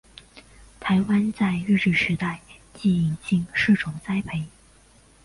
[0.79, 2.41] 台湾在日治时代
[2.73, 4.43] 即引进试种栽培。